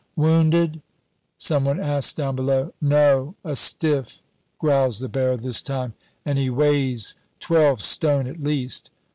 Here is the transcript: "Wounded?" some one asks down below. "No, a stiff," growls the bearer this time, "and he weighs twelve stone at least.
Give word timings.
"Wounded?" 0.15 0.81
some 1.37 1.63
one 1.65 1.79
asks 1.79 2.11
down 2.13 2.35
below. 2.35 2.73
"No, 2.81 3.35
a 3.43 3.55
stiff," 3.55 4.23
growls 4.57 4.99
the 4.99 5.07
bearer 5.07 5.37
this 5.37 5.61
time, 5.61 5.93
"and 6.25 6.39
he 6.39 6.49
weighs 6.49 7.13
twelve 7.39 7.83
stone 7.83 8.25
at 8.25 8.41
least. 8.41 8.89